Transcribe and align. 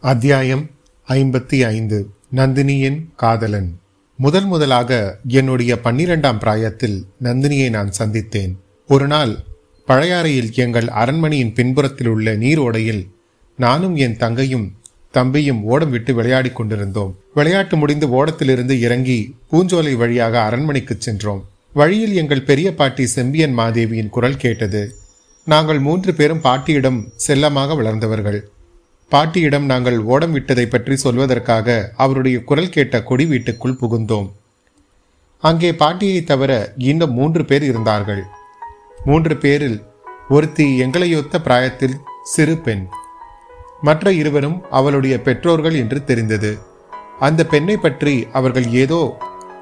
அத்தியாயம் 0.00 0.70
ஐம்பத்தி 1.08 1.66
ஐந்து. 1.66 2.10
நந்தினியின் 2.34 2.98
காதலன். 3.16 3.78
முதல் 4.16 4.46
முதலாக 4.46 5.18
என்னுடைய 5.28 5.78
பன்னிரெண்டாம் 5.84 6.38
பிராயத்தில் 6.38 7.06
நந்தினியை 7.22 7.70
நான் 7.70 7.92
சந்தித்தேன். 7.98 8.54
ஒரு 8.88 9.06
நாள் 9.06 9.38
பழையாறையில் 9.88 10.52
எங்கள் 10.52 10.88
அரண்மனையின் 10.88 11.52
பின்புறத்தில் 11.52 12.06
உள்ள 12.06 12.34
நீரோடையில் 12.34 13.08
நானும் 13.56 13.96
என் 13.96 14.16
தங்கையும் 14.16 14.72
தம்பியும் 15.10 15.64
ஓடம் 15.64 15.90
விட்டு 15.90 16.14
விளையாடிக் 16.14 16.56
கொண்டிருந்தோம். 16.56 17.16
விளையாட்டு 17.34 17.76
முடிந்து 17.76 18.06
ஓடத்திலிருந்து 18.08 18.78
இறங்கி 18.78 19.36
பூஞ்சோலை 19.52 19.96
வழியாக 19.96 20.42
அரண்மனைக்கு 20.42 20.96
சென்றோம். 20.98 21.48
வழியில் 21.72 22.14
எங்கள் 22.14 22.42
பெரிய 22.42 22.74
பாட்டி 22.74 23.06
செம்பியன் 23.06 23.58
மாதேவியின் 23.58 24.08
குரல் 24.08 24.36
கேட்டது. 24.36 24.94
நாங்கள் 25.44 25.78
மூன்று 25.78 26.14
பேரும் 26.14 26.40
பாட்டியிடம் 26.40 27.08
செல்லமாக 27.16 27.74
வளர்ந்தவர்கள். 27.74 28.48
பாட்டியிடம் 29.12 29.66
நாங்கள் 29.70 29.98
ஓடம் 30.12 30.34
விட்டதை 30.36 30.64
பற்றி 30.66 30.94
சொல்வதற்காக 31.02 31.76
அவருடைய 31.96 32.38
குரல் 32.48 32.74
கேட்ட 32.74 32.96
கொடி 33.02 33.24
வீட்டுக்குள் 33.24 33.78
புகுந்தோம். 33.80 34.28
அங்கே 35.42 35.70
பாட்டியை 35.72 36.20
தவிர 36.24 36.52
இன்னும் 36.90 37.14
மூன்று 37.18 37.42
பேர் 37.44 37.62
இருந்தார்கள். 37.62 38.22
மூன்று 39.04 39.34
பேரில் 39.36 39.78
ஒருத்தி 40.28 40.66
எங்களையொத்த 40.84 41.36
பிராயத்தில் 41.46 41.96
சிறு 42.22 42.54
பெண். 42.58 42.84
மற்ற 43.80 44.12
இருவரும் 44.12 44.58
அவளுடைய 44.70 45.14
பெற்றோர்கள் 45.26 45.76
என்று 45.82 45.98
தெரிந்தது. 46.04 46.50
அந்த 47.26 47.40
பெண்ணை 47.52 47.76
பற்றி 47.76 48.14
அவர்கள் 48.32 48.66
ஏதோ 48.82 49.00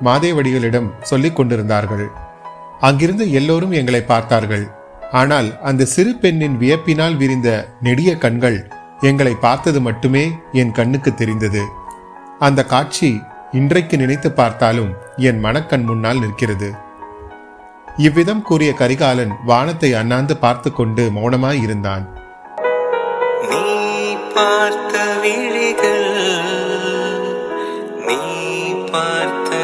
மாதேவடிகளிடம் 0.04 0.88
சொல்லிக் 1.10 1.36
கொண்டிருந்தார்கள். 1.36 2.06
அங்கிருந்து 2.80 3.26
எல்லோரும் 3.32 3.76
எங்களை 3.80 4.02
பார்த்தார்கள். 4.02 4.64
ஆனால் 5.20 5.48
அந்த 5.60 5.88
சிறு 5.94 6.12
பெண்ணின் 6.22 6.56
வியப்பினால் 6.62 7.16
விரிந்த 7.16 7.50
நெடிய 7.80 8.10
கண்கள் 8.24 8.58
எங்களை 9.00 9.34
பார்த்தது 9.34 9.80
மட்டுமே 9.80 10.30
என் 10.52 10.72
கண்ணுக்கு 10.72 11.14
தெரிந்தது. 11.14 11.62
அந்த 12.38 12.64
காட்சி 12.64 13.20
இன்றைக்கு 13.52 13.96
நினைத்து 13.96 14.32
பார்த்தாலும் 14.32 14.92
என் 15.16 15.40
மனக்கண் 15.40 15.82
முன்னால் 15.82 16.18
நிற்கிறது. 16.18 16.74
இவ்விதம் 17.96 18.42
கூறிய 18.42 18.72
கரிகாலன் 18.72 19.32
வானத்தை 19.44 19.94
அண்ணாந்து 19.94 20.36
பார்த்து 20.36 20.72
கொண்டு 20.72 21.10
மௌனமாய் 21.10 21.62
இருந்தான். 21.62 22.04
நீ 23.50 24.14
பார்த்த 24.34 25.04
விழிகள் 25.22 26.08
நீ 28.06 28.18
பார்த்த 28.92 29.54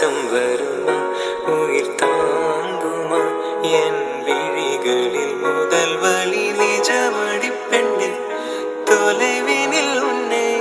நம் 0.00 0.30
வருமா? 0.30 0.96
உயிர் 1.46 1.94
தாங்குமா? 1.94 3.20
என் 3.62 4.22
விழிகளில் 4.24 5.36
முதல் 5.36 5.98
வழி 5.98 6.50
நிஜமடி 6.50 7.52
பெண்ணில் 7.70 8.20
தொலைவினில் 8.84 10.00
உன்னை 10.00 10.60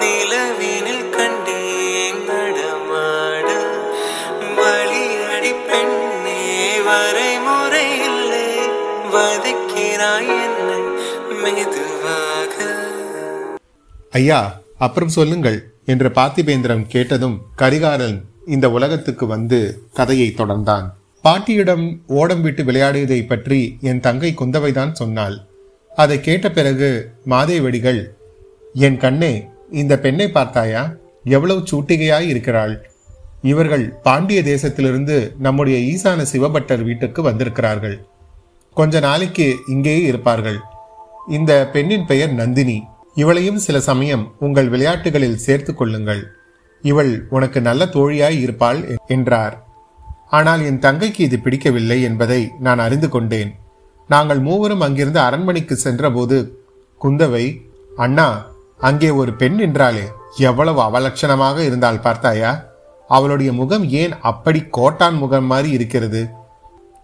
நிலவினில் 0.00 1.10
கண்டேன். 1.10 2.24
நடமாட 2.24 3.48
வழி 4.56 5.04
அடி 5.34 5.52
பெண்ணே 5.52 6.76
வரைமுறை 6.78 7.86
இல்லை. 8.04 8.58
வதைக்கிறாய் 9.12 10.32
என்னை 10.42 10.82
மெதுவாக. 11.42 12.56
ஐயா 14.10 14.60
அப்புறம் 14.78 15.08
சொல்லுங்கள் 15.08 15.72
என்று 15.86 16.08
பார்த்திபேந்திரன் 16.08 16.86
கேட்டதும் 16.88 17.40
கரிகாலன் 17.56 18.30
இந்த 18.46 18.70
உலகத்துக்கு 18.70 19.26
வந்து 19.26 19.82
கதையை 19.92 20.34
தொடர்ந்தான். 20.36 20.90
பாட்டியிடம் 21.22 22.00
ஓடம் 22.06 22.40
விட்டு 22.40 22.62
விளையாடியதை 22.62 23.26
பற்றி 23.26 23.78
என் 23.80 24.00
தங்கை 24.00 24.34
குந்தவைதான் 24.40 24.92
சொன்னாள். 24.92 25.46
அதை 25.94 26.20
கேட்ட 26.20 26.50
பிறகு 26.50 27.10
மாதேவடிகள் 27.26 28.08
என் 28.72 28.96
கண்ணே 28.96 29.48
இந்த 29.70 29.98
பெண்ணை 29.98 30.30
பார்த்தாயா? 30.30 30.94
எவ்வளவு 31.24 31.60
சூட்டிகையாய் 31.60 32.26
இருக்கிறாள். 32.26 32.90
இவர்கள் 33.42 33.90
பாண்டிய 33.90 34.42
தேசத்திலிருந்து 34.42 35.32
நம்முடைய 35.38 35.98
ஈசான 35.98 36.26
சிவபட்டர் 36.32 36.82
வீட்டுக்கு 36.82 37.22
வந்திருக்கிறார்கள். 37.22 38.06
கொஞ்ச 38.74 39.00
நாளைக்கு 39.00 39.56
இங்கேயே 39.66 40.02
இருப்பார்கள். 40.02 40.58
இந்த 41.28 41.68
பெண்ணின் 41.72 42.06
பெயர் 42.06 42.32
நந்தினி. 42.32 42.82
இவளையும் 43.16 43.56
சில 43.56 43.80
சமயம் 43.80 44.32
உங்கள் 44.38 44.68
விளையாட்டுகளில் 44.68 45.36
சேர்த்துக் 45.36 45.76
கொள்ளுங்கள். 45.76 46.32
இவள் 46.82 47.26
உனக்கு 47.30 47.60
நல்ல 47.60 47.84
தோழியாய் 47.84 48.38
இருப்பாள் 48.38 48.80
என்றார். 49.06 49.54
ஆனால் 50.28 50.62
என் 50.64 50.78
தங்கைக்கு 50.78 51.20
இது 51.20 51.38
பிடிக்கவில்லை 51.38 52.02
என்பதை 52.02 52.40
நான் 52.58 52.78
அறிந்து 52.78 53.08
கொண்டேன். 53.08 53.50
நாங்கள் 54.08 54.40
மூவரும் 54.40 54.80
அங்கிருந்து 54.80 55.20
அரண்மனைக்கு 55.20 55.76
சென்றபோது 55.76 56.38
குந்தவை 57.00 57.44
அண்ணா 57.96 58.28
அங்கே 58.78 59.10
ஒரு 59.10 59.32
பெண் 59.32 59.58
என்றாலே 59.58 60.04
எவ்வளவு 60.36 60.80
அவலட்சணமாக 60.82 61.58
இருந்தால் 61.58 62.00
பார்த்தாயா? 62.00 62.52
அவளுடைய 63.08 63.52
முகம் 63.52 63.84
ஏன் 63.88 64.14
அப்படி 64.20 64.60
கோட்டான் 64.70 65.16
முகம் 65.16 65.44
மாதிரி 65.44 65.70
இருக்கிறது? 65.70 66.22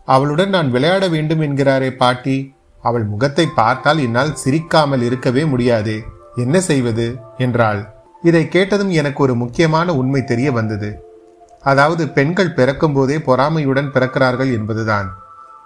அவளுடன் 0.05 0.49
நான் 0.49 0.71
விளையாட 0.71 1.09
வேண்டும் 1.09 1.41
என்கிறாரே 1.41 1.91
பாட்டி. 1.97 2.37
அவள் 2.85 3.05
முகத்தை 3.05 3.47
பார்த்தால் 3.55 3.99
என்னால் 3.99 4.35
சிரிக்காமல் 4.35 5.03
இருக்கவே 5.03 5.45
முடியாது. 5.45 5.95
என்ன 6.37 6.61
செய்வது? 6.61 7.07
என்றாள். 7.39 7.81
இதை 8.23 8.49
கேட்டதும் 8.49 8.91
எனக்கு 8.91 9.23
ஒரு 9.23 9.35
முக்கியமான 9.35 9.95
உண்மை 9.95 10.25
தெரிய 10.25 10.53
வந்தது. 10.53 11.03
அதாவது 11.63 12.09
பெண்கள் 12.09 12.53
பிறக்கும் 12.53 12.93
போதே 12.93 13.19
பொறாமையுடன் 13.19 13.93
பிறக்கிறார்கள் 13.93 14.53
என்பதுதான். 14.53 15.17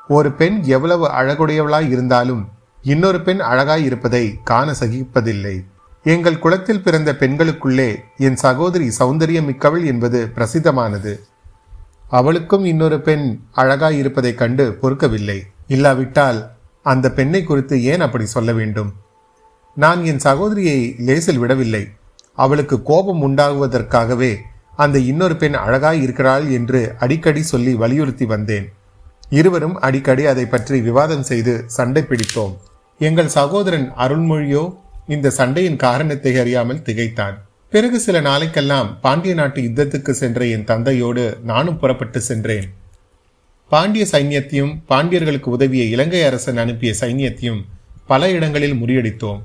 ஒரு 0.09 0.33
பெண் 0.33 0.63
எவ்வளவு 0.63 1.07
அழகுடையவளாய் 1.09 1.89
இருந்தாலும் 1.89 2.49
இன்னொரு 2.83 3.21
பெண் 3.21 3.41
அழகாய் 3.41 3.85
இருப்பதை 3.85 4.39
காண 4.45 4.75
சகிப்பதில்லை. 4.81 5.65
எங்கள் 6.05 6.39
குலத்தில் 6.39 6.83
பிறந்த 6.83 7.13
பெண்களுக்குள்ளே 7.13 7.97
என் 8.17 8.37
சகோதரி 8.37 8.93
சௌந்தரியம் 8.99 9.45
மிக்கவள் 9.45 9.85
என்பது 9.85 10.31
பிரசித்தமானது. 10.35 11.19
அவளுக்கும் 12.11 12.65
இன்னொரு 12.65 13.01
பெண் 13.01 13.41
அழகாய் 13.53 13.99
இருப்பதைக் 13.99 14.39
கண்டு 14.39 14.79
பொறுக்கவில்லை. 14.83 15.41
இல்லாவிட்டால் 15.67 16.51
அந்த 16.83 17.11
பெண்ணை 17.11 17.45
குறித்து 17.45 17.85
ஏன் 17.85 18.01
அப்படி 18.01 18.25
சொல்ல 18.27 18.53
வேண்டும்? 18.53 18.93
நான் 19.75 20.05
என் 20.05 20.19
சகோதரியை 20.19 20.95
லேசில் 20.99 21.39
விடவில்லை. 21.39 21.89
அவளுக்கு 22.39 22.83
கோபம் 22.83 23.23
உண்டாகுவதற்காகவே 23.29 24.33
அந்த 24.77 24.99
இன்னொரு 25.11 25.37
பெண் 25.37 25.57
அழகாய் 25.65 26.03
இருக்கிறாள் 26.03 26.47
என்று 26.51 26.81
அடிக்கடி 26.99 27.43
சொல்லி 27.43 27.73
வலியுறுத்தி 27.75 28.25
வந்தேன். 28.25 28.67
இருவரும் 29.29 29.77
அடிக்கடி 29.81 30.25
அதை 30.27 30.45
பற்றி 30.45 30.81
விவாதம் 30.81 31.23
செய்து 31.23 31.55
சண்டை 31.67 32.03
பிடித்தோம். 32.03 32.55
எங்கள் 33.01 33.31
சகோதரன் 33.39 33.93
அருள்மொழியோ 33.99 34.65
இந்த 35.07 35.31
சண்டையின் 35.31 35.77
காரணத்தை 35.77 36.33
அறியாமல் 36.37 36.83
திகைத்தான். 36.83 37.37
பிறகு 37.71 37.99
சில 38.01 38.17
நாளைக்கெல்லாம் 38.21 38.89
பாண்டிய 39.01 39.35
நாட்டு 39.35 39.61
யுத்தத்துக்கு 39.63 40.11
சென்ற 40.11 40.47
என் 40.47 40.65
தந்தையோடு 40.65 41.25
நானும் 41.43 41.79
புறப்பட்டு 41.79 42.21
சென்றேன். 42.21 42.67
பாண்டிய 43.71 44.05
சைன்யத்தையும் 44.13 44.75
பாண்டியர்களுக்கு 44.89 45.49
உதவிய 45.49 45.85
இலங்கை 45.85 46.25
அரசன் 46.25 46.57
அனுப்பிய 46.57 46.93
சைன்யத்தையும் 47.01 47.63
பல 48.07 48.31
இடங்களில் 48.31 48.79
முறியடித்தோம். 48.83 49.41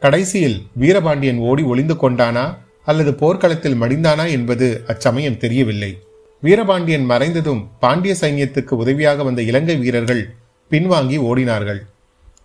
கடைசியில் 0.00 0.66
வீரபாண்டியன் 0.74 1.38
ஓடி 1.38 1.62
ஒளிந்து 1.62 1.94
கொண்டானா? 1.94 2.56
அல்லது 2.84 3.14
போர்க்களத்தில் 3.14 3.80
மடிந்தானா 3.80 4.30
என்பது 4.30 4.84
அச்சமயம் 4.86 5.36
தெரியவில்லை. 5.36 5.98
வீரபாண்டியன் 6.40 7.08
மறைந்ததும் 7.10 7.66
பாண்டிய 7.80 8.14
சைன்யத்துக்கு 8.20 8.70
உதவியாக 8.70 9.22
வந்த 9.22 9.42
இலங்கை 9.42 9.76
வீரர்கள் 9.76 10.34
பின்வாங்கி 10.70 11.18
ஓடினார்கள். 11.18 11.80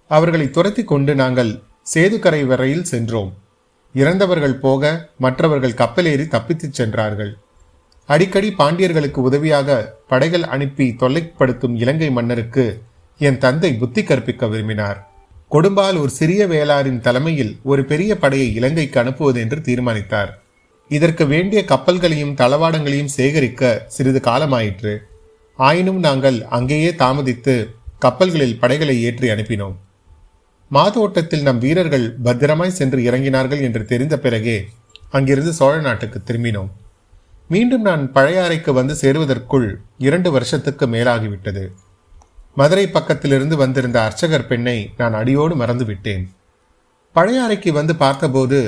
அவர்களை 0.08 0.50
துரத்தி 0.50 0.84
கொண்டு 0.84 1.16
நாங்கள் 1.16 1.60
சேதுக்கரை 1.94 2.46
வரையில் 2.46 2.84
சென்றோம். 2.84 3.34
இறந்தவர்கள் 3.94 4.56
போக 4.56 5.10
மற்றவர்கள் 5.18 5.72
கப்பலேறி 5.72 6.28
தப்பித்துச் 6.28 6.74
சென்றார்கள். 6.74 7.38
அடிக்கடி 8.06 8.54
பாண்டியர்களுக்கு 8.58 9.18
உதவியாக 9.18 9.96
படைகள் 10.08 10.44
அனுப்பி 10.44 10.96
தொல்லைப்படுத்தும் 11.00 11.76
இலங்கை 11.76 12.12
மன்னருக்கு 12.12 12.82
என் 13.18 13.38
தந்தை 13.38 13.74
புத்தி 13.74 14.04
கற்பிக்க 14.04 14.48
விரும்பினார். 14.48 15.15
கொடும்பால் 15.52 15.98
ஒரு 16.02 16.10
சிறிய 16.10 16.48
வேளாரின் 16.48 17.00
தலைமையில் 17.00 17.52
ஒரு 17.64 17.82
பெரிய 17.86 18.12
படையை 18.18 18.48
இலங்கைக்கு 18.54 19.00
அனுப்புவது 19.00 19.40
என்று 19.42 19.62
தீர்மானித்தார். 19.62 20.32
இதற்கு 20.92 21.24
வேண்டிய 21.28 21.66
கப்பல்களையும் 21.68 22.34
தளவாடங்களையும் 22.42 23.14
சேகரிக்க 23.18 23.86
சிறிது 23.88 24.20
காலமாயிற்று. 24.20 24.94
ஆயினும் 25.60 26.00
நாங்கள் 26.00 26.38
அங்கேயே 26.58 26.90
தாமதித்து 26.92 27.56
கப்பல்களில் 28.00 28.60
படைகளை 28.60 28.96
ஏற்றி 29.04 29.30
அனுப்பினோம். 29.30 29.76
மாதோட்டத்தில் 30.72 31.42
நம் 31.42 31.58
வீரர்கள் 31.58 32.08
பத்திரமாய் 32.24 32.78
சென்று 32.80 33.00
இறங்கினார்கள் 33.00 33.62
என்று 33.62 33.86
தெரிந்த 33.86 34.16
பிறகே 34.20 34.58
அங்கிருந்து 35.10 35.54
சோழ 35.54 35.74
நாட்டுக்கு 35.80 36.20
திரும்பினோம். 36.20 36.72
மீண்டும் 37.48 37.82
நான் 37.82 38.04
பழையாறைக்கு 38.14 38.72
வந்து 38.74 38.94
சேருவதற்குள் 39.02 39.68
இரண்டு 39.98 40.32
வருஷத்துக்கு 40.32 40.86
மேலாகிவிட்டது. 40.88 41.66
மதுரை 42.56 42.88
பக்கத்திலிருந்து 42.88 43.56
வந்திருந்த 43.56 44.04
அர்ச்சகர் 44.04 44.48
பெண்ணை 44.48 44.94
நான் 44.98 45.14
அடியோடு 45.14 45.56
மறந்துவிட்டேன். 45.56 46.26
பழையாறைக்கு 47.16 47.72
வந்து 47.72 47.96
பார்த்தபோது 47.96 48.60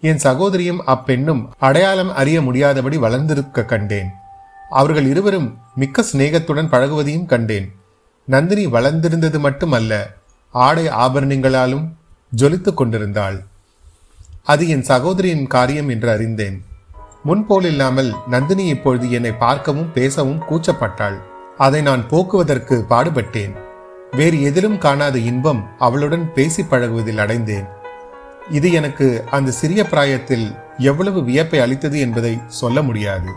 என் 0.00 0.18
சகோதரியும் 0.18 0.82
அப்பெண்ணும் 0.86 1.48
அடையாளம் 1.58 2.12
அறிய 2.14 2.42
முடியாதபடி 2.42 2.96
வளர்ந்திருக்க 2.96 3.64
கண்டேன். 3.64 4.10
அவர்கள் 4.70 5.06
இருவரும் 5.06 5.58
மிக்க 5.74 6.04
சிநேகத்துடன் 6.12 6.70
பழகுவதையும் 6.70 7.26
கண்டேன். 7.26 7.72
நந்தினி 8.24 8.66
வளர்ந்திருந்தது 8.66 9.38
மட்டுமல்ல 9.38 9.92
ஆடை 10.50 10.86
ஆபரணங்களாலும் 10.86 11.86
ஜொலித்துக் 12.36 12.74
கொண்டிருந்தாள். 12.74 13.44
அது 14.42 14.68
என் 14.68 14.82
சகோதரியின் 14.82 15.46
காரியம் 15.46 15.88
என்று 15.88 16.10
அறிந்தேன். 16.10 16.64
முன்போலில்லாமல் 17.26 18.14
நந்தினி 18.28 18.66
இப்பொழுது 18.66 19.10
என்னை 19.10 19.32
பார்க்கவும் 19.32 19.92
பேசவும் 19.92 20.42
கூச்சப்பட்டாள். 20.50 21.18
அதை 21.58 21.82
நான் 21.82 22.08
போக்குவதற்கு 22.08 22.84
பாடுபட்டேன். 22.88 23.52
வேறு 24.10 24.42
எதிலும் 24.42 24.78
காணாத 24.78 25.18
இன்பம் 25.18 25.68
அவளுடன் 25.78 26.32
பேசி 26.32 26.62
பழகுவதில் 26.62 27.18
அடைந்தேன். 27.18 27.64
இது 28.50 28.72
எனக்கு 28.72 29.24
அந்த 29.30 29.50
சிறிய 29.50 29.84
பிராயத்தில் 29.84 30.56
எவ்வளவு 30.78 31.24
வியப்பை 31.24 31.60
அளித்தது 31.60 32.00
என்பதை 32.00 32.38
சொல்ல 32.46 32.82
முடியாது. 32.82 33.28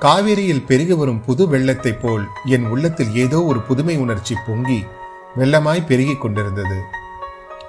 காவேரியில் 0.00 0.66
பெருகி 0.66 0.92
வரும் 0.92 1.24
புது 1.24 1.46
வெள்ளத்தைப் 1.46 2.00
போல் 2.00 2.26
என் 2.44 2.66
உள்ளத்தில் 2.66 3.14
ஏதோ 3.14 3.42
ஒரு 3.42 3.60
புதுமை 3.60 3.96
உணர்ச்சி 3.96 4.36
பொங்கி 4.46 4.84
வெள்ளமாய் 5.38 5.86
பெருகிக் 5.86 6.20
கொண்டிருந்தது. 6.20 6.80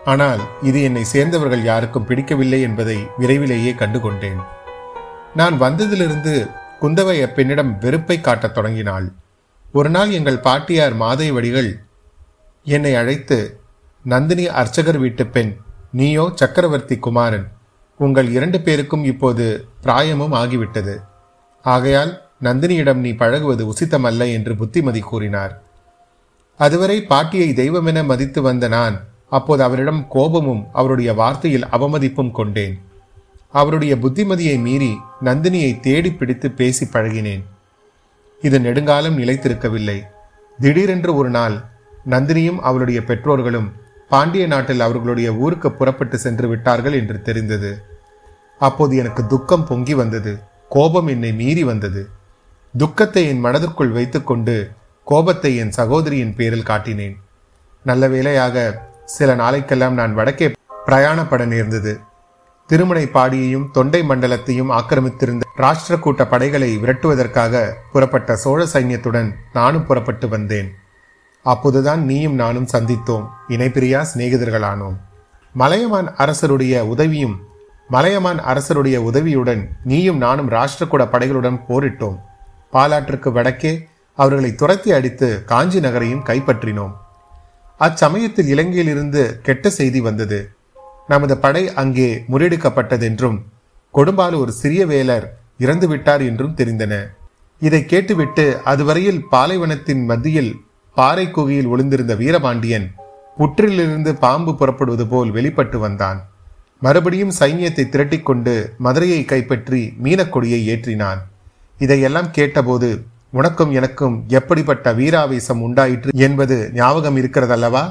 ஆனால் 0.05 0.39
இது 0.61 0.81
என்னை 0.81 1.03
சேர்ந்தவர்கள் 1.03 1.63
யாருக்கும் 1.63 2.05
பிடிக்கவில்லை 2.05 2.61
என்பதை 2.61 3.07
விரைவிலேயே 3.17 3.71
கண்டுகொண்டேன். 3.71 4.41
நான் 5.35 5.61
வந்ததிலிருந்து 5.61 6.49
குந்தவை 6.81 7.21
அப்பெண்ணிடம் 7.21 7.77
வெறுப்பை 7.79 8.21
காட்டத் 8.21 8.53
தொடங்கினாள். 8.53 9.11
ஒரு 9.73 9.89
நாள் 9.89 10.09
எங்கள் 10.11 10.39
பாட்டியார் 10.39 10.95
மாதைவடிகள் 10.99 11.69
என்னை 12.63 12.95
அழைத்து 12.95 13.37
நந்தினி 14.05 14.45
அர்ச்சகர் 14.47 14.97
வீட்டு 14.97 15.27
பெண் 15.27 15.51
நீயோ 15.91 16.31
சக்கரவர்த்தி 16.35 16.95
குமாரன் 16.97 17.45
உங்கள் 17.97 18.29
இரண்டு 18.29 18.59
பேருக்கும் 18.61 19.03
இப்போது 19.03 19.45
பிராயமும் 19.83 20.35
ஆகிவிட்டது. 20.41 20.95
ஆகையால் 21.61 22.11
நந்தினியிடம் 22.41 23.01
நீ 23.05 23.13
பழகுவது 23.13 23.63
உசித்தமல்ல 23.65 24.31
என்று 24.31 24.55
புத்திமதி 24.55 24.99
கூறினார். 24.99 25.61
அதுவரை 26.57 27.03
பாட்டியை 27.03 27.49
தெய்வமென 27.49 28.05
மதித்து 28.05 28.41
வந்த 28.41 28.67
நான் 28.67 28.97
அப்போது 29.29 29.63
அவரிடம் 29.63 30.07
கோபமும் 30.07 30.63
அவருடைய 30.73 31.13
வார்த்தையில் 31.13 31.69
அவமதிப்பும் 31.71 32.31
கொண்டேன். 32.31 32.75
அவருடைய 33.51 33.95
புத்திமதியை 33.95 34.59
மீறி 34.59 34.97
நந்தினியை 35.23 35.79
தேடி 35.79 36.11
பிடித்து 36.11 36.51
பேசி 36.51 36.85
பழகினேன். 36.85 37.43
இது 38.41 38.57
நெடுங்காலம் 38.59 39.17
நிலைத்திருக்கவில்லை. 39.17 39.97
திடீரென்று 40.59 41.11
ஒரு 41.15 41.29
நாள் 41.29 41.55
நந்தினியும் 42.09 42.59
அவளுடைய 42.67 42.99
பெற்றோர்களும் 43.09 43.69
பாண்டிய 44.09 44.45
நாட்டில் 44.47 44.85
அவர்களுடைய 44.85 45.33
ஊருக்கு 45.33 45.69
புறப்பட்டு 45.71 46.17
சென்று 46.17 46.47
விட்டார்கள் 46.47 46.93
என்று 46.93 47.17
தெரிந்தது. 47.21 47.71
அப்போது 48.59 48.93
எனக்கு 49.01 49.21
துக்கம் 49.27 49.67
பொங்கி 49.69 49.93
வந்தது 49.93 50.33
கோபம் 50.69 51.07
என்னை 51.07 51.31
மீறி 51.33 51.63
வந்தது. 51.63 52.01
துக்கத்தை 52.73 53.23
என் 53.27 53.43
மனதிற்குள் 53.45 53.95
வைத்துக்கொண்டு 53.97 54.55
கோபத்தை 55.07 55.51
என் 55.61 55.73
சகோதரியின் 55.79 56.35
பேரில் 56.35 56.69
காட்டினேன். 56.69 57.15
நல்ல 57.85 58.07
வேளையாக 58.07 58.55
சில 59.15 59.35
நாளைக்கெல்லாம் 59.35 59.95
நான் 59.99 60.13
வடக்கே 60.13 60.47
பிரயாணப்பட 60.87 61.45
நேர்ந்தது. 61.45 61.93
திருமுனைப்பாடியையும் 62.71 63.71
தொண்டை 63.71 64.01
மண்டலத்தையும் 64.01 64.69
ஆக்கிரமித்திருந்த 64.71 65.39
ராஷ்டிரக்கூட்ட 65.57 66.29
படைகளை 66.29 66.77
விரட்டுவதற்காக 66.77 67.73
புறப்பட்ட 67.91 68.35
சோழ 68.35 68.65
சைன்யத்துடன் 68.73 69.31
நானும் 69.53 69.85
புறப்பட்டு 69.85 70.27
வந்தேன். 70.27 70.73
அப்போதுதான் 71.43 72.05
நீயும் 72.05 72.33
நானும் 72.33 72.67
சந்தித்தோம். 72.73 73.27
இணைப்பிரியா 73.49 74.05
சிநேகிதர்களானோம். 74.13 74.95
மலையமான் 75.53 76.15
அரசருடைய 76.15 76.85
உதவியும் 76.85 77.35
மலையமான் 77.87 78.39
அரசருடைய 78.39 79.01
உதவியுடன் 79.01 79.69
நீயும் 79.83 80.17
நானும் 80.17 80.49
ராஷ்டிரகூட 80.49 81.05
படைகளுடன் 81.11 81.59
போரிட்டோம். 81.69 82.17
பாலாற்றுக்கு 82.73 83.31
வடக்கே 83.31 83.87
அவர்களை 84.15 84.55
துரத்தி 84.55 84.91
அடித்து 84.91 85.43
காஞ்சி 85.43 85.79
நகரையும் 85.79 86.25
கைப்பற்றினோம். 86.25 86.93
அச்சமயத்தில் 87.79 88.49
இலங்கையிலிருந்து 88.55 89.41
கெட்ட 89.41 89.69
செய்தி 89.69 90.01
வந்தது. 90.01 90.49
நமது 91.11 91.35
படை 91.37 91.63
அங்கே 91.81 92.09
முறியடிக்கப்பட்டதென்றும் 92.31 93.37
கொடும்பால் 93.93 94.35
ஒரு 94.41 94.51
சிறிய 94.61 94.81
வேலர் 94.91 95.25
இறந்துவிட்டார் 95.63 96.23
என்றும் 96.29 96.57
தெரிந்தன. 96.59 96.93
இதை 97.61 97.81
கேட்டுவிட்டு 97.85 98.45
அதுவரையில் 98.71 99.21
பாலைவனத்தின் 99.31 100.03
மத்தியில் 100.11 100.51
பாறை 100.97 101.25
குகையில் 101.31 101.69
ஒளிந்திருந்த 101.73 102.13
வீரபாண்டியன் 102.21 102.87
புற்றிலிருந்து 103.37 104.11
பாம்பு 104.23 104.51
புறப்படுவது 104.59 105.05
போல் 105.07 105.29
வெளிப்பட்டு 105.37 105.77
வந்தான். 105.79 106.19
மறுபடியும் 106.85 107.33
சைன்யத்தை 107.39 107.83
திரட்டிக்கொண்டு 107.93 108.53
மதுரையை 108.85 109.21
கைப்பற்றி 109.31 109.81
மீனக்கொடியை 110.03 110.59
ஏற்றினான். 110.73 111.21
இதையெல்லாம் 111.77 112.29
கேட்டபோது 112.37 112.89
உனக்கும் 113.39 113.71
எனக்கும் 113.79 114.15
எப்படிப்பட்ட 114.37 114.93
வீராவேசம் 114.93 115.61
உண்டாயிற்று? 115.67 116.11
என்பது 116.27 116.57
ஞாபகம் 116.73 117.17
இருக்கிறதல்லவா? 117.21 117.83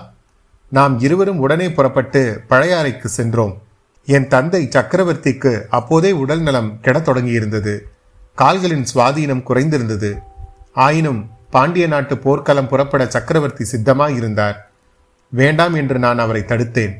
நாம் 0.73 0.95
இருவரும் 0.99 1.39
உடனே 1.39 1.67
புறப்பட்டு 1.71 2.21
பழையாறைக்கு 2.51 3.09
சென்றோம். 3.19 3.55
என் 4.09 4.29
தந்தை 4.29 4.61
சக்கரவர்த்திக்கு 4.77 5.53
அப்போதே 5.69 6.11
உடல் 6.23 6.41
நலம் 6.41 6.71
கெடத் 6.83 7.09
தொடங்கியிருந்தது. 7.09 7.75
கால்களின் 8.35 8.87
சுவாதீனம் 8.95 9.47
குறைந்திருந்தது. 9.49 10.11
ஆயினும் 10.73 11.21
பாண்டிய 11.51 11.87
நாட்டு 11.87 12.19
போர்க்களம் 12.19 12.69
புறப்பட 12.69 13.03
சக்கரவர்த்தி 13.07 13.65
சித்தமாக 13.65 14.13
இருந்தார் 14.13 14.57
வேண்டாம் 15.33 15.75
என்று 15.75 15.99
நான் 15.99 16.19
அவரை 16.19 16.43
தடுத்தேன். 16.43 16.95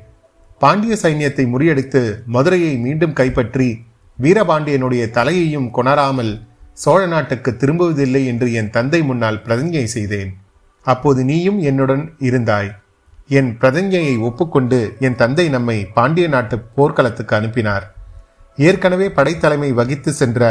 பாண்டிய 0.59 0.95
சைன்யத்தை 1.03 1.45
முறியடித்து 1.53 2.03
மதுரையை 2.27 2.75
மீண்டும் 2.77 3.13
கைப்பற்றி 3.13 3.69
வீரபாண்டியனுடைய 4.19 5.05
தலையையும் 5.11 5.71
கொணராமல் 5.77 6.33
சோழ 6.73 7.01
நாட்டுக்கு 7.07 7.51
திரும்புவதில்லை 7.61 8.23
என்று 8.27 8.53
என் 8.53 8.71
தந்தை 8.71 9.03
முன்னால் 9.03 9.43
பிரதிஞ்ஞை 9.47 9.85
செய்தேன். 9.85 10.31
அப்போது 10.87 11.21
நீயும் 11.25 11.59
என்னுடன் 11.71 12.05
இருந்தாய். 12.21 12.71
என் 13.39 13.51
பிரதஞ்சையை 13.59 14.15
ஒப்புக்கொண்டு 14.19 14.79
என் 14.99 15.17
தந்தை 15.17 15.49
நம்மை 15.49 15.85
பாண்டிய 15.97 16.29
நாட்டு 16.29 16.57
போர்க்களத்துக்கு 16.77 17.37
அனுப்பினார். 17.37 17.85
ஏற்கனவே 18.57 19.07
படைத்தலைமை 19.09 19.73
வகித்து 19.73 20.13
சென்ற 20.13 20.49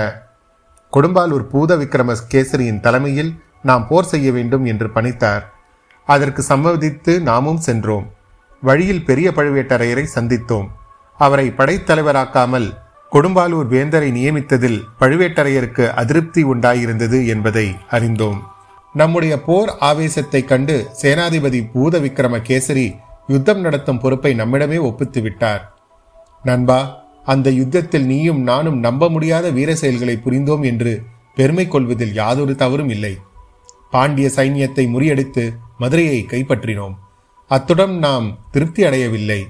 கொடும்பாலூர் 0.93 1.45
பூத 1.53 1.75
விக்ரம 1.75 2.15
கேசரியின் 2.33 2.79
தலைமையில் 2.79 3.31
நாம் 3.61 3.87
போர் 3.87 4.05
செய்ய 4.05 4.31
வேண்டும் 4.31 4.65
என்று 4.65 4.87
பணித்தார். 4.87 5.43
அதற்கு 6.05 6.41
சம்மதித்து 6.41 7.21
நாமும் 7.21 7.57
சென்றோம். 7.57 8.05
வழியில் 8.61 9.05
பெரிய 9.05 9.31
பழுவேட்டரையரை 9.35 10.05
சந்தித்தோம். 10.15 10.69
அவரை 11.17 11.53
படைத்தலைவராக்காமல் 11.57 12.69
கொடும்பாலூர் 13.11 13.67
வேந்தரை 13.75 14.09
நியமித்ததில் 14.11 14.79
பழுவேட்டரையருக்கு 14.99 15.85
அதிருப்தி 16.01 16.43
உண்டாயிருந்தது 16.43 17.27
என்பதை 17.27 17.67
அறிந்தோம். 17.89 18.39
நம்முடைய 18.93 19.41
போர் 19.41 19.77
ஆவேசத்தைக் 19.81 20.45
கண்டு 20.45 20.89
சேனாதிபதி 21.01 21.71
பூத 21.73 21.99
விக்ரம 21.99 22.41
கேசரி 22.47 22.95
யுத்தம் 23.27 23.61
நடத்தும் 23.61 23.99
பொறுப்பை 23.99 24.35
நம்மிடமே 24.35 24.79
ஒப்பித்து 24.79 25.21
விட்டார் 25.21 25.73
நண்பா 26.43 27.03
அந்த 27.25 27.49
யுத்தத்தில் 27.49 28.05
நீயும் 28.05 28.41
நானும் 28.41 28.79
நம்ப 28.79 29.09
முடியாத 29.09 29.49
வீர 29.49 29.75
செயல்களை 29.75 30.19
புரிந்தோம் 30.25 30.63
என்று 30.63 31.03
பெருமை 31.35 31.67
கொள்வதில் 31.67 32.13
யாதொரு 32.13 32.55
தவறும் 32.55 32.89
இல்லை. 32.89 33.17
பாண்டிய 33.91 34.31
சைன்யத்தை 34.35 34.89
முறியடித்து 34.89 35.55
மதுரையை 35.77 36.25
கைப்பற்றினோம். 36.27 36.93
அத்துடன் 37.47 37.97
நாம் 37.97 38.37
திருப்தி 38.51 38.83
அடையவில்லை. 38.83 39.47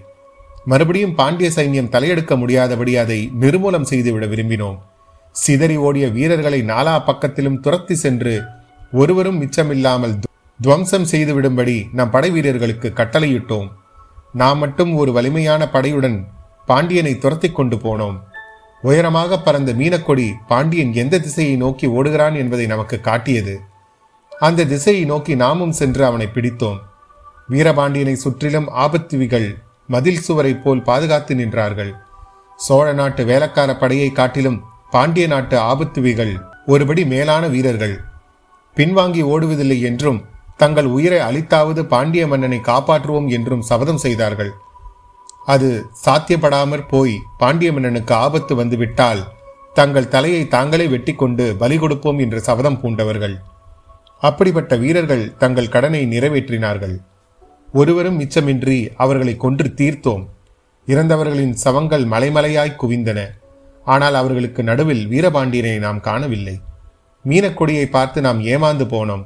மறுபடியும் 0.65 1.15
பாண்டிய 1.15 1.51
சைன்யம் 1.55 1.89
தலையெடுக்க 1.89 2.38
முடியாதபடி 2.38 2.98
அதை 2.98 3.31
நிர்மூலம் 3.39 3.81
செய்துவிட 3.81 4.25
விரும்பினோம். 4.25 4.77
சிதறி 5.31 5.77
ஓடிய 5.77 6.08
வீரர்களை 6.08 6.62
நாலா 6.62 7.01
பக்கத்திலும் 7.05 7.60
துரத்தி 7.60 7.96
சென்று 7.96 8.43
ஒருவரும் 8.91 9.41
மிச்சமில்லாமல் 9.41 10.13
து- 10.13 10.24
துவம்சம் 10.62 11.05
செய்துவிடும்படி 11.12 11.88
நம் 11.93 12.10
படை 12.10 12.29
வீரர்களுக்கு 12.29 12.93
கட்டளையிட்டோம். 12.96 13.72
நாம் 14.34 14.58
மட்டும் 14.58 14.96
ஒரு 14.96 15.12
வலிமையான 15.12 15.69
படையுடன் 15.74 16.24
பாண்டியனை 16.65 17.17
துரத்தி 17.17 17.51
கொண்டு 17.51 17.75
போனோம். 17.75 18.19
உயரமாக 18.81 19.39
பறந்த 19.39 19.74
மீனக்கொடி 19.74 20.34
பாண்டியன் 20.48 20.93
எந்த 20.93 21.19
திசையை 21.19 21.55
நோக்கி 21.55 21.88
ஓடுகிறான் 21.88 22.36
என்பதை 22.36 22.65
நமக்கு 22.65 23.01
காட்டியது. 23.01 23.60
அந்த 24.39 24.65
திசையை 24.65 25.05
நோக்கி 25.05 25.36
நாமும் 25.36 25.72
சென்று 25.72 26.05
அவனை 26.05 26.27
பிடித்தோம். 26.34 26.77
வீரபாண்டியனை 27.50 28.13
சுற்றிலும் 28.13 28.69
ஆபத்துவிகள் 28.75 29.55
மதில் 29.88 30.19
சுவரை 30.19 30.55
போல் 30.55 30.81
பாதுகாத்து 30.81 31.36
நின்றார்கள். 31.36 31.91
சோழ 32.55 32.93
நாட்டு 32.93 33.25
வேலக்கார 33.25 33.75
படையை 33.75 34.12
காட்டிலும் 34.12 34.63
பாண்டிய 34.91 35.27
நாட்டு 35.27 35.60
ஆபத்துவிகள் 35.60 36.41
ஒருபடி 36.67 37.05
மேலான 37.05 37.48
வீரர்கள். 37.48 38.08
பின்வாங்கி 38.77 39.21
ஓடுவதில்லை 39.33 39.77
என்றும் 39.89 40.19
தங்கள் 40.61 40.88
உயிரை 40.95 41.19
அளித்தாவது 41.27 41.81
பாண்டிய 41.93 42.23
மன்னனை 42.31 42.59
காப்பாற்றுவோம் 42.69 43.27
என்றும் 43.38 43.67
சபதம் 43.69 44.01
செய்தார்கள். 44.05 44.51
அது 45.53 45.69
சாத்தியப்படாமற் 46.05 46.89
போய் 46.93 47.15
பாண்டிய 47.41 47.69
மன்னனுக்கு 47.75 48.13
ஆபத்து 48.25 48.53
வந்துவிட்டால் 48.55 49.21
தங்கள் 49.73 50.11
தலையை 50.15 50.41
தாங்களே 50.47 50.85
வெட்டி 50.93 51.13
கொண்டு 51.13 51.45
பலி 51.61 51.77
கொடுப்போம் 51.77 52.19
என்று 52.25 52.39
சபதம் 52.47 52.79
பூண்டவர்கள். 52.81 53.35
அப்படிப்பட்ட 54.23 54.73
வீரர்கள் 54.83 55.25
தங்கள் 55.43 55.73
கடனை 55.75 56.01
நிறைவேற்றினார்கள். 56.13 56.95
ஒருவரும் 57.73 58.19
மிச்சமின்றி 58.21 58.77
அவர்களை 59.03 59.33
கொன்று 59.38 59.67
தீர்த்தோம். 59.79 60.23
இறந்தவர்களின் 60.88 61.55
சவங்கள் 61.63 62.05
மலைமலையாய் 62.13 62.79
குவிந்தன. 62.81 63.19
ஆனால் 63.85 64.15
அவர்களுக்கு 64.21 64.61
நடுவில் 64.69 65.03
வீரபாண்டியனை 65.11 65.77
நாம் 65.85 66.01
காணவில்லை. 66.07 66.55
மீனக்கொடியை 67.25 67.85
பார்த்து 67.85 68.21
நாம் 68.21 68.39
ஏமாந்து 68.53 68.85
போனோம். 68.93 69.23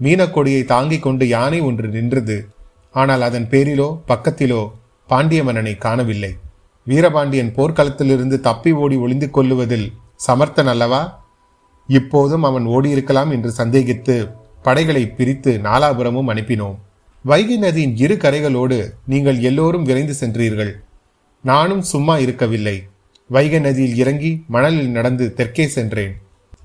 மீனக்கொடியை 0.00 0.64
தாங்கிக் 0.64 1.02
கொண்டு 1.02 1.28
யானை 1.28 1.60
ஒன்று 1.60 1.88
நின்றது. 1.88 2.36
ஆனால் 2.94 3.22
அதன் 3.22 3.48
பேரிலோ 3.50 3.88
பக்கத்திலோ 4.08 4.62
பாண்டிய 5.06 5.44
மன்னனை 5.44 5.74
காணவில்லை. 5.76 6.32
வீரபாண்டியன் 6.86 7.54
போர்க்களத்திலிருந்து 7.56 8.40
தப்பி 8.40 8.72
ஓடி 8.72 8.96
ஒளிந்து 8.96 9.30
கொள்ளுவதில் 9.30 9.92
சமர்த்தன் 10.26 10.66
அல்லவா? 10.66 11.02
இப்போதும் 11.88 12.42
அவன் 12.42 12.66
ஓடியிருக்கலாம் 12.66 13.30
என்று 13.30 13.50
சந்தேகித்து 13.58 14.16
படைகளை 14.62 15.04
பிரித்து 15.08 15.52
நாலாபுரமும் 15.58 16.30
அனுப்பினோம். 16.32 16.76
வைகை 17.24 17.56
நதியின் 17.56 17.96
இரு 17.96 18.14
கரைகளோடு 18.14 18.78
நீங்கள் 19.06 19.38
எல்லோரும் 19.38 19.82
விரைந்து 19.82 20.14
சென்றீர்கள். 20.20 20.72
நானும் 21.44 21.82
சும்மா 21.82 22.18
இருக்கவில்லை. 22.18 22.76
வைகை 23.30 23.60
நதியில் 23.60 23.96
இறங்கி 23.96 24.32
மணலில் 24.48 24.90
நடந்து 24.90 25.34
தெற்கே 25.34 25.66
சென்றேன். 25.66 26.14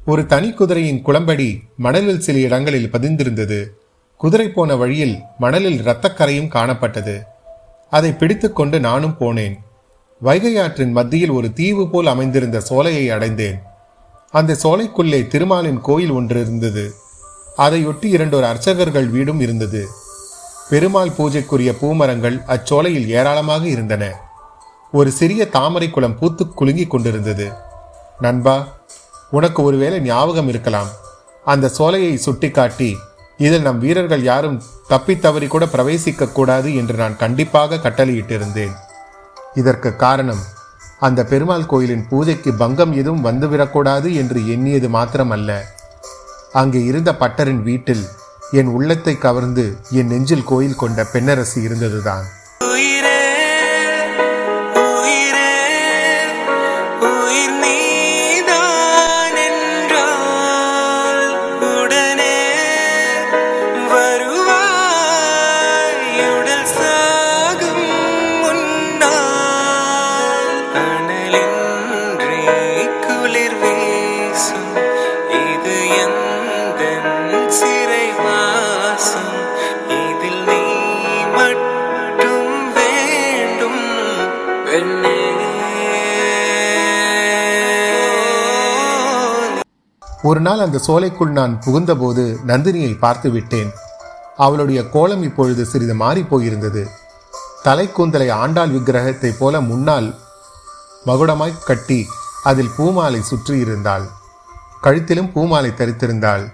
ஒரு 0.09 0.25
தனி 0.25 0.51
குதிரையின் 0.51 1.01
குளம்படி 1.01 1.63
மணலில் 1.77 2.19
சில 2.19 2.39
இடங்களில் 2.39 2.89
பதிந்திருந்தது. 2.91 3.65
குதிரை 4.17 4.49
போன 4.49 4.75
வழியில் 4.75 5.19
மணலில் 5.39 5.81
இரத்தக்கரையும் 5.81 6.47
காணப்பட்டது. 6.47 7.21
அதை 7.89 8.11
பிடித்துக்கொண்டு 8.11 8.79
நானும் 8.79 9.15
போனேன். 9.19 9.55
வைகை 10.19 10.57
ஆற்றின் 10.57 10.91
மத்தியில் 10.91 11.29
ஒரு 11.29 11.53
தீவு 11.53 11.89
போல் 11.89 12.07
அமைந்திருந்த 12.07 12.59
சோலையை 12.59 13.09
அடைந்தேன். 13.09 13.59
அந்த 14.31 14.57
சோலைக்குள்ளே 14.63 15.27
திருமாலின் 15.27 15.81
கோயில் 15.81 16.09
ஒன்று 16.09 16.41
இருந்தது. 16.41 16.93
அதையொட்டி 17.57 18.05
இரண்டொரு 18.05 18.45
அர்ச்சகர்கள் 18.45 19.09
வீடும் 19.09 19.39
இருந்தது. 19.39 19.87
பெருமாள் 20.69 21.09
பூஜைக்குரிய 21.09 21.75
பூமரங்கள் 21.81 22.43
அச்சோலையில் 22.45 23.07
ஏராளமாக 23.07 23.67
இருந்தன. 23.67 24.19
ஒரு 24.91 25.11
சிறிய 25.11 25.49
தாமரை 25.49 25.89
குளம் 25.89 26.19
பூத்து 26.19 26.45
குலுங்கிக் 26.45 26.87
கொண்டிருந்தது. 26.87 27.51
நண்பா 28.19 28.76
உனக்கு 29.29 29.63
ஒருவேளை 29.63 29.99
ஞாபகம் 29.99 30.47
இருக்கலாம். 30.47 30.87
அந்த 31.45 31.67
சோலையை 31.67 32.17
சுட்டிக்காட்டி 32.17 32.97
இதில் 33.37 33.61
நம் 33.61 33.79
வீரர்கள் 33.79 34.23
யாரும் 34.23 34.63
தப்பித் 34.87 35.21
தவறி 35.21 35.47
கூட 35.47 35.65
பிரவேசிக்க 35.65 36.31
கூடாது 36.31 36.75
என்று 36.75 36.93
நான் 36.93 37.17
கண்டிப்பாக 37.17 37.75
கட்டளையிட்டிருந்தேன். 37.75 38.71
இதற்கு 39.53 39.95
காரணம் 39.95 40.39
அந்த 40.99 41.23
பெருமாள் 41.23 41.65
கோயிலின் 41.65 42.07
பூஜைக்கு 42.07 42.53
பங்கம் 42.53 42.93
எதுவும் 42.93 43.25
வந்துவிடக்கூடாது 43.25 44.13
என்று 44.13 44.47
எண்ணியது 44.47 44.89
மாத்திரமல்ல. 44.89 45.59
அங்கே 46.51 46.83
இருந்த 46.83 47.15
பட்டரின் 47.19 47.63
வீட்டில் 47.63 48.05
என் 48.51 48.67
உள்ளத்தை 48.67 49.17
கவர்ந்து 49.17 49.77
என் 49.91 50.07
நெஞ்சில் 50.07 50.43
கோயில் 50.43 50.75
கொண்ட 50.75 51.03
பெண்ணரசி 51.03 51.61
இருந்ததுதான். 51.61 52.25
ஒரு 90.37 90.45
நாள் 90.45 90.63
அந்த 90.63 90.79
சோலைக்குள் 90.85 91.29
நான் 91.37 91.53
புகுந்தபோது 91.65 92.23
நந்தினியை 92.49 92.89
பார்த்து 92.97 93.29
விட்டேன். 93.29 93.69
அவளுடைய 94.37 94.79
கோலம் 94.95 95.23
இப்பொழுது 95.27 95.61
சிறிது 95.65 95.95
மாறிப் 96.01 96.29
போயிருந்தது. 96.31 96.81
தலைக்கூந்தலை 97.63 98.27
ஆண்டாள் 98.41 98.73
விக்கிரகத்தைப் 98.75 99.39
போல 99.39 99.61
முன்னால் 99.61 100.09
மகுடமாய் 101.05 101.55
கட்டி 101.65 101.99
அதில் 102.43 102.71
பூமாலை 102.77 103.21
சுற்றியிருந்தாள் 103.29 104.05
கழுத்திலும் 104.83 105.31
பூமாலை 105.35 105.71
தரித்திருந்தாள். 105.79 106.45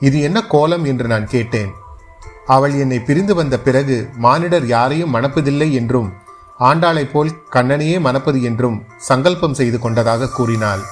இது 0.00 0.16
என்ன 0.20 0.38
கோலம் 0.54 0.84
என்று 0.84 1.06
நான் 1.06 1.30
கேட்டேன். 1.34 1.72
அவள் 2.56 2.76
என்னை 2.82 3.00
பிரிந்து 3.00 3.34
வந்த 3.34 3.58
பிறகு 3.58 3.98
மானிடர் 4.26 4.66
யாரையும் 4.74 5.14
மணப்பதில்லை 5.14 5.72
என்றும் 5.80 6.12
ஆண்டாளைப் 6.60 7.12
போல் 7.12 7.38
கண்ணனையே 7.52 7.98
மணப்பது 8.00 8.40
என்றும் 8.42 8.78
சங்கல்பம் 9.10 9.58
செய்து 9.62 9.78
கொண்டதாக 9.78 10.34
கூறினாள். 10.36 10.84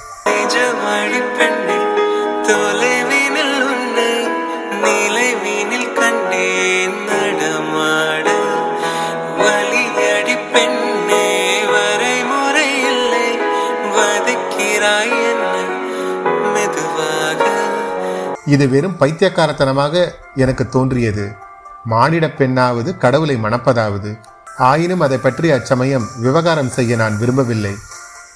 தொலைவினில் 2.49 3.63
உன்னை 3.63 4.13
நிலைவினில் 4.83 5.93
கண்டேன் 5.93 6.97
நடமாட. 7.05 8.27
வலியடி 9.39 10.37
பெண்ணே 10.53 11.29
வரைமுறை 11.75 12.69
இல்லை 12.91 13.29
வதைக்கிறாய் 13.97 15.15
மெதுவாக. 16.55 17.45
இது 18.47 18.69
வெறும் 18.69 18.97
பைத்தியக்காரத்தனமாக 19.01 20.11
எனக்கு 20.35 20.69
தோன்றியது. 20.69 21.35
மானிடப் 21.91 22.37
பெண்ணாவது 22.39 22.97
கடவுளை 22.97 23.37
மணப்பதாவது. 23.37 24.19
ஆயினும் 24.59 25.01
அதை 25.01 25.19
பற்றி 25.19 25.51
அச்சமயம் 25.51 26.07
விவகாரம் 26.21 26.69
செய்ய 26.69 26.97
நான் 26.97 27.19
விரும்பவில்லை. 27.19 27.75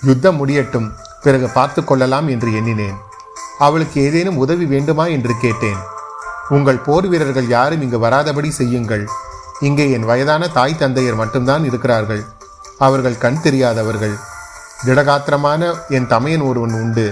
யுத்தம் 0.02 0.36
முடியட்டும் 0.36 0.92
பிறகு 1.22 1.48
பார்த்து 1.48 1.84
கொள்ளலாம் 1.84 2.28
என்று 2.28 2.54
எண்ணினேன். 2.54 3.06
அவளுக்கு 3.58 4.02
ஏதேனும் 4.02 4.36
உதவி 4.36 4.64
வேண்டுமா 4.64 5.06
என்று 5.06 5.34
கேட்டேன். 5.40 5.80
உங்கள் 6.48 6.84
போர் 6.86 7.06
வீரர்கள் 7.06 7.48
யாரும் 7.48 7.82
இங்கு 7.82 7.98
வராதபடி 8.04 8.48
செய்யுங்கள். 8.48 9.04
இங்கே 9.60 9.90
என் 9.90 10.08
வயதான 10.10 10.48
தாய் 10.48 10.78
தந்தையர் 10.78 11.20
மட்டும்தான் 11.20 11.64
இருக்கிறார்கள். 11.64 12.22
அவர்கள் 12.78 13.18
கண் 13.18 13.40
தெரியாதவர்கள். 13.40 14.16
திடகாத்திரமான 14.86 15.70
என் 15.88 16.06
தமையன் 16.06 16.40
ஒருவன் 16.40 16.72
உண்டு. 16.72 17.06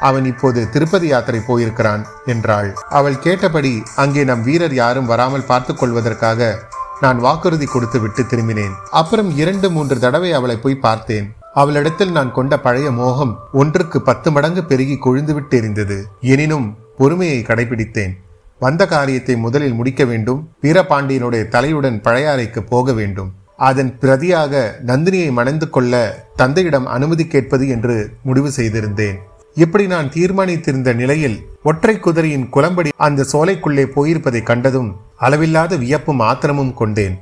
அவன் 0.00 0.24
இப்போது 0.24 0.70
திருப்பதி 0.70 1.06
யாத்திரை 1.06 1.40
போயிருக்கிறான் 1.40 2.02
என்றாள். 2.26 2.70
அவள் 2.88 3.18
கேட்டபடி 3.18 3.82
அங்கே 3.96 4.24
நம் 4.24 4.42
வீரர் 4.42 4.74
யாரும் 4.74 5.06
வராமல் 5.06 5.48
பார்த்துக் 5.50 5.78
கொள்வதற்காக 5.78 6.58
நான் 7.00 7.18
வாக்குறுதி 7.18 7.66
கொடுத்து 7.66 8.00
விட்டு 8.00 8.22
திரும்பினேன். 8.22 8.74
அப்புறம் 8.90 9.36
இரண்டு 9.36 9.70
மூன்று 9.70 9.98
தடவை 9.98 10.32
அவளை 10.32 10.56
போய் 10.56 10.84
பார்த்தேன். 10.86 11.26
அவளிடத்தில் 11.54 12.10
நான் 12.10 12.32
கொண்ட 12.32 12.54
பழைய 12.60 12.90
மோகம் 12.90 13.32
ஒன்றுக்கு 13.52 13.98
பத்து 14.02 14.32
மடங்கு 14.32 14.64
பெருகி 14.64 14.96
கொழுந்துவிட்டு 15.04 15.56
எரிந்தது. 15.60 15.98
எனினும் 16.20 16.66
பொறுமையை 16.98 17.40
கடைபிடித்தேன். 17.42 18.12
வந்த 18.58 18.86
காரியத்தை 18.86 19.36
முதலில் 19.36 19.74
முடிக்க 19.74 20.04
வேண்டும். 20.04 20.40
வீரபாண்டியனுடைய 20.62 21.42
தலையுடன் 21.54 21.98
பழையாறைக்கு 22.02 22.60
போக 22.68 22.92
வேண்டும். 22.92 23.30
அதன் 23.56 23.98
பிரதியாக 24.00 24.62
நந்தினியை 24.86 25.30
மணந்து 25.32 25.70
கொள்ள 25.70 25.94
தந்தையிடம் 26.36 26.86
அனுமதி 26.86 27.26
கேட்பது 27.26 27.68
என்று 27.68 27.96
முடிவு 28.22 28.50
செய்திருந்தேன். 28.56 29.18
இப்படி 29.54 29.86
நான் 29.86 30.08
தீர்மானித்திருந்த 30.10 30.92
நிலையில் 30.94 31.36
ஒற்றை 31.62 31.94
குதிரையின் 31.98 32.48
குளம்படி 32.48 32.90
அந்த 32.96 33.26
சோலைக்குள்ளே 33.32 33.84
போயிருப்பதை 33.96 34.42
கண்டதும் 34.42 34.90
அளவில்லாத 35.16 35.76
வியப்பும் 35.76 36.20
ஆத்திரமும் 36.20 36.74
கொண்டேன். 36.74 37.14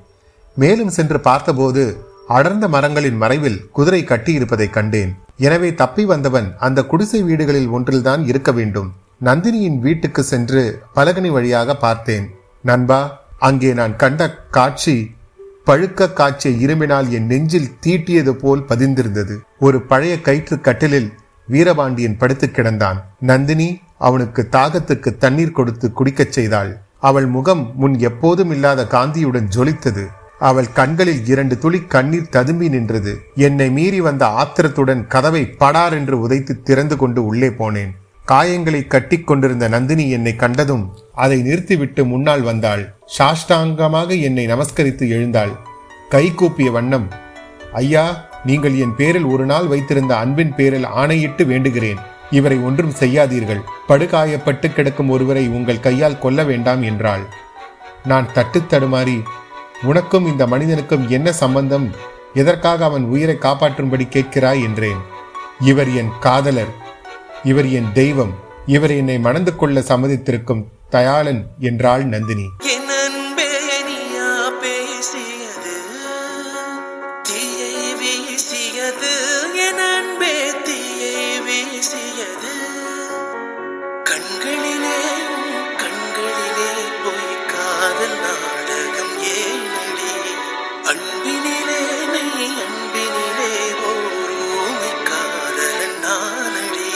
மேலும் 0.57 0.95
சென்று 0.97 1.21
பார்த்தபோது 1.21 1.85
அடர்ந்த 2.37 2.69
மரங்களின் 2.69 3.17
மறைவில் 3.17 3.59
குதிரை 3.73 4.05
கட்டியிருப்பதை 4.05 4.71
கண்டேன். 4.71 5.13
எனவே 5.39 5.75
தப்பி 5.75 6.05
வந்தவன் 6.05 6.49
அந்த 6.59 6.85
குடிசை 6.85 7.23
வீடுகளில் 7.23 7.69
ஒன்றில்தான் 7.69 8.27
இருக்க 8.27 8.53
வேண்டும். 8.53 8.91
நந்தினியின் 9.25 9.79
வீட்டுக்கு 9.79 10.23
சென்று 10.23 10.63
பலகனி 10.95 11.31
வழியாக 11.31 11.77
பார்த்தேன். 11.77 12.27
நண்பா 12.63 13.01
அங்கே 13.39 13.73
நான் 13.73 13.97
கண்ட 13.97 14.31
காட்சி 14.51 15.15
பழுக்க 15.67 16.13
காய்ச்சிய 16.13 16.67
இரும்பினால் 16.67 17.09
என் 17.09 17.27
நெஞ்சில் 17.27 17.75
தீட்டியது 17.87 18.31
போல் 18.31 18.65
பதிந்திருந்தது. 18.69 19.37
ஒரு 19.59 19.83
பழைய 19.83 20.21
கயிற்று 20.21 20.61
கட்டிலில் 20.61 21.13
வீரபாண்டியன் 21.47 22.17
படுத்துக் 22.17 22.57
கிடந்தான். 22.57 22.99
நந்தினி 23.21 23.69
அவனுக்கு 23.99 24.49
தாகத்துக்கு 24.53 25.17
தண்ணீர் 25.17 25.57
கொடுத்து 25.59 25.93
குடிக்கச் 25.93 26.33
செய்தாள். 26.33 26.73
அவள் 27.01 27.27
முகம் 27.27 27.73
முன் 27.75 27.99
எப்போதும் 27.99 28.51
இல்லாத 28.51 28.87
காந்தியுடன் 28.91 29.49
ஜொலித்தது. 29.57 30.05
அவள் 30.49 30.69
கண்களில் 30.79 31.27
இரண்டு 31.33 31.55
துளி 31.63 31.81
கண்ணீர் 31.95 32.31
ததும்பி 32.37 32.69
நின்றது. 32.69 33.13
என்னை 33.47 33.67
மீறி 33.71 34.01
வந்த 34.07 34.25
ஆத்திரத்துடன் 34.41 35.03
கதவை 35.15 35.43
படார் 35.63 35.95
என்று 35.99 36.17
உதைத்து 36.25 36.55
திறந்து 36.63 36.97
கொண்டு 36.97 37.21
உள்ளே 37.31 37.51
போனேன். 37.61 37.93
காயங்களை 38.31 38.81
கட்டி 38.87 39.17
கொண்டிருந்த 39.21 39.67
நந்தினி 39.69 40.05
என்னை 40.17 40.33
கண்டதும் 40.37 40.85
அதை 41.25 41.39
நிறுத்திவிட்டு 41.43 42.03
முன்னால் 42.05 42.45
வந்தாள். 42.49 42.83
சாஷ்டாங்கமாக 43.17 44.21
என்னை 44.21 44.45
நமஸ்கரித்து 44.47 45.07
எழுந்தாள். 45.17 45.53
கை 46.15 46.25
கூப்பிய 46.35 46.71
வண்ணம் 46.71 47.07
ஐயா 47.81 48.05
நீங்கள் 48.45 48.77
என் 48.85 48.97
பேரில் 48.97 49.29
ஒரு 49.35 49.45
நாள் 49.45 49.67
வைத்திருந்த 49.67 50.13
அன்பின் 50.17 50.55
பேரில் 50.55 50.89
ஆணையிட்டு 51.01 51.45
வேண்டுகிறேன். 51.45 52.01
இவரை 52.31 52.59
ஒன்றும் 52.69 52.97
செய்யாதீர்கள். 53.01 53.63
படுகாயப்பட்டு 53.89 54.69
கிடக்கும் 54.73 55.13
ஒருவரை 55.15 55.45
உங்கள் 55.57 55.85
கையால் 55.87 56.21
கொல்ல 56.25 56.43
வேண்டாம் 56.51 56.83
என்றாள். 56.91 57.25
நான் 58.11 58.29
தட்டு 58.37 58.61
தடுமாறி 58.71 59.17
உனக்கும் 59.83 60.27
இந்த 60.27 60.47
மனிதனுக்கும் 60.47 61.09
என்ன 61.09 61.33
சம்பந்தம்? 61.33 61.95
எதற்காக 62.35 62.85
அவன் 62.85 63.05
உயிரை 63.05 63.35
காப்பாற்றும்படி 63.35 64.09
கேட்கிறாய் 64.09 64.63
என்றேன். 64.63 65.01
இவர் 65.61 65.95
என் 65.95 66.11
காதலர். 66.21 66.75
இவர் 67.43 67.69
என் 67.69 67.93
தெய்வம். 67.93 68.35
இவர் 68.67 68.91
என்னை 68.91 69.19
மணந்து 69.19 69.57
கொள்ள 69.57 69.81
சம்மதித்திருக்கும் 69.81 70.65
தயாளன் 70.91 71.47
என்றாள் 71.59 72.05
நந்தினி. 72.05 72.51
கண்களிலே 84.05 85.01
கண்களிலே 85.77 86.71
போய் 87.05 87.47
காதல் 87.47 88.19
நாடகம் 88.21 89.23
ஏனடி 89.23 89.62
அன்பினிலே 90.93 91.83
நீ 92.15 92.25
அன்பினிலே 92.65 93.53
ஓர் 93.91 94.35
காதலன் 95.11 95.99
நானடி. 96.05 96.91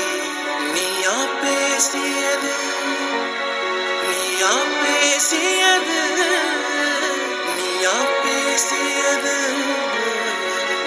நீயா 0.74 1.14
பேசியது 1.42 2.54
நீயா 4.02 4.52
பேசியது 4.82 6.00
நீயா 7.56 7.94
பேசியது 8.24 9.36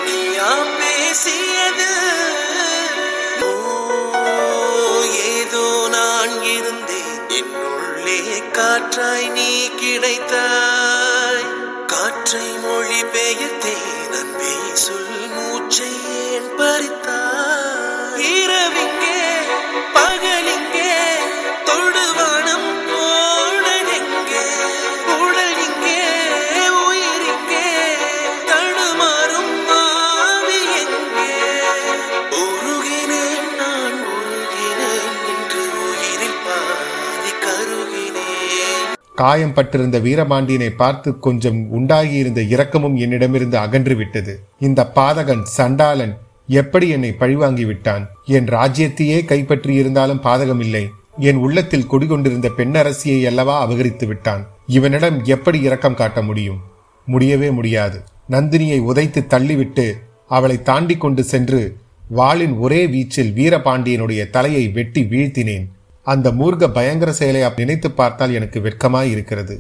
நீயா 0.06 0.52
பேசியது. 0.80 1.90
ஏதோ 5.32 5.66
நான் 5.96 6.36
இருந்தேன் 6.54 7.18
என்னுள்ளே 7.40 8.20
காற்றாய் 8.58 9.30
நீ 9.38 9.50
கிடைத்தாய். 9.82 10.89
காயம் 39.22 39.54
பட்டிருந்த 39.54 39.98
வீரபாண்டியனை 40.00 40.70
பார்த்து 40.82 41.10
கொஞ்சம் 41.20 41.60
உண்டாகியிருந்த 41.78 42.42
இரக்கமும் 42.54 42.96
என்னிடமிருந்து 42.96 43.58
அகன்று 43.58 43.96
விட்டது 43.96 44.34
இந்த 44.60 44.92
பாதகன் 44.96 45.44
சண்டாளன் 45.58 46.14
எப்படி 46.48 46.88
என்னை 46.90 47.12
பழிவாங்கி 47.12 47.66
விட்டான்? 47.66 48.04
என் 48.26 48.46
ராஜ்யத்தையே 48.46 49.18
கைப்பற்றியிருந்தாலும் 49.32 50.22
பாதகமில்லை. 50.28 50.84
என் 51.20 51.36
உள்ளத்தில் 51.36 51.88
குடிகொண்டிருந்த 51.88 52.50
பெண்ணரசியை 52.58 53.26
அல்லவா 53.26 53.56
அபகரித்து 53.66 54.06
விட்டான்? 54.08 54.44
இவனிடம் 54.68 55.18
எப்படி 55.24 55.60
இரக்கம் 55.62 56.00
காட்ட 56.02 56.22
முடியும்? 56.22 56.60
முடியவே 57.06 57.52
முடியாது. 57.52 58.00
நந்தினியை 58.30 58.80
உதைத்து 58.82 59.22
தள்ளிவிட்டு 59.30 59.88
அவளை 60.28 60.58
தாண்டி 60.62 60.98
கொண்டு 60.98 61.24
சென்று 61.24 61.62
வாளின் 62.10 62.56
ஒரே 62.58 62.82
வீச்சில் 62.88 63.36
வீரபாண்டியனுடைய 63.40 64.30
தலையை 64.30 64.68
வெட்டி 64.68 65.04
வீழ்த்தினேன். 65.04 65.68
அந்த 66.08 66.28
மூர்க்க 66.32 66.68
பயங்கர 66.68 67.12
செயலை 67.12 67.42
நினைத்து 67.62 67.90
பார்த்தால் 67.92 68.36
எனக்கு 68.38 68.60
வெட்கமாய் 68.62 69.12
இருக்கிறது. 69.16 69.56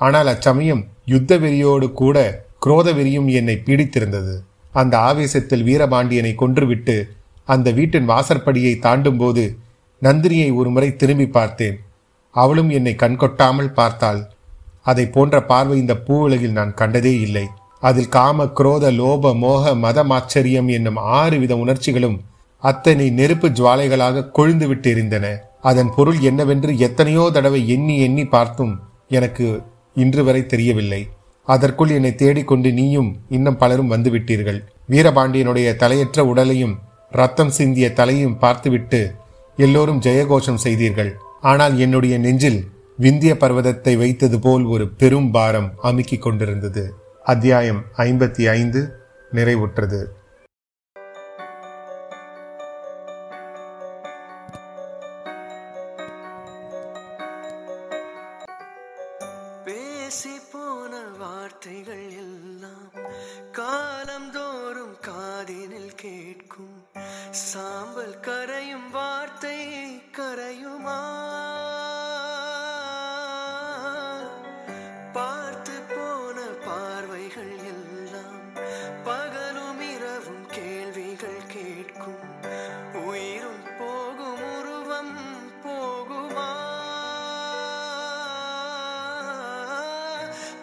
ஆனால் 0.00 0.30
அச்சமயம் 0.32 0.82
யுத்த 1.04 1.38
வெறியோடு 1.38 1.86
கூட 1.92 2.16
குரோத 2.58 2.88
வெறியும் 2.92 3.28
என்னை 3.38 3.56
பீடித்திருந்தது. 3.66 4.34
அந்த 4.72 4.94
ஆவேசத்தில் 4.98 5.66
வீரபாண்டியனை 5.68 6.32
கொன்றுவிட்டு 6.34 6.96
அந்த 7.48 7.68
வீட்டின் 7.70 8.10
வாசற்படியை 8.10 8.72
தாண்டும் 8.78 9.16
போது 9.16 9.44
நந்தினியை 10.02 10.50
ஒருமுறை 10.54 10.90
திரும்பி 10.96 11.26
பார்த்தேன். 11.28 11.76
அவளும் 12.34 12.70
என்னை 12.70 12.94
கண்கொட்டாமல் 12.94 13.72
பார்த்தாள். 13.72 14.20
அதை 14.82 15.04
போன்ற 15.06 15.36
பார்வை 15.42 15.76
இந்த 15.78 15.94
பூவுலகில் 16.06 16.56
நான் 16.58 16.74
கண்டதே 16.74 17.14
இல்லை. 17.20 17.46
அதில் 17.82 18.08
காம 18.08 18.46
குரோத 18.58 18.86
லோப 18.92 19.32
மோக 19.34 19.74
மதமாச்சரியம் 19.84 20.68
என்னும் 20.76 20.98
ஆறு 21.16 21.36
வித 21.38 21.56
உணர்ச்சிகளும் 21.56 22.16
அத்தனை 22.62 23.06
நெருப்பு 23.10 23.48
ஜுவாலைகளாக 23.48 24.26
கொழுந்துவிட்டு 24.38 24.86
இருந்தன 24.86 25.26
அதன் 25.64 25.90
பொருள் 25.96 26.18
என்னவென்று 26.20 26.72
எத்தனையோ 26.78 27.24
தடவை 27.32 27.60
எண்ணி 27.68 27.94
எண்ணி 28.00 28.24
பார்த்தும் 28.26 28.74
எனக்கு 29.08 29.46
இன்று 29.94 30.22
வரை 30.24 30.42
தெரியவில்லை. 30.46 31.00
அதற்குள் 31.48 31.90
என்னை 31.90 32.12
தேடிக்கொண்டு 32.14 32.70
நீயும் 32.72 33.10
இன்னும் 33.28 33.56
பலரும் 33.56 33.92
வந்துவிட்டீர்கள் 33.92 34.58
வீரபாண்டியனுடைய 34.88 35.68
தலையற்ற 35.82 36.20
உடலையும் 36.32 36.74
ரத்தம் 37.10 37.52
சிந்திய 37.58 37.86
தலையும் 37.92 38.38
பார்த்துவிட்டு 38.38 39.00
எல்லோரும் 39.56 40.00
ஜெயகோஷம் 40.00 40.62
செய்தீர்கள். 40.64 41.12
ஆனால் 41.40 41.74
என்னுடைய 41.78 42.14
நெஞ்சில் 42.18 42.60
விந்திய 42.98 43.32
பர்வதத்தை 43.34 43.92
வைத்தது 43.96 44.38
போல் 44.38 44.64
ஒரு 44.64 44.84
பெரும் 45.00 45.30
பாரம் 45.30 45.68
அமுக்கிக் 45.82 46.22
கொண்டிருந்தது. 46.22 46.84
அத்தியாயம் 47.24 47.82
ஐம்பத்தி 47.96 48.44
ஐந்து 48.48 48.80
நிறைவுற்றது. 49.32 50.00
பேசி 60.08 60.30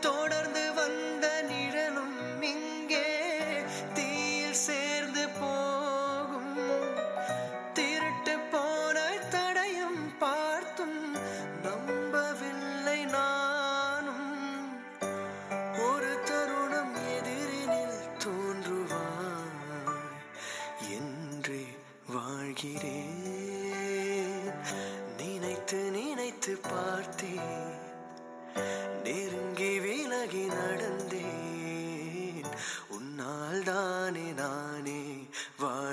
தொடர்ந்து 0.04 0.43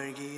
Margie. 0.03 0.32